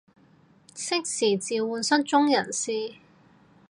[0.03, 0.07] 適時召
[1.67, 2.95] 喚失蹤人士